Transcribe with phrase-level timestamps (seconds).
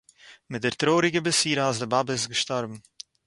[0.49, 2.79] מיט דער טרויעריגער בשורה אַז די באַבע איז געשטאָרבן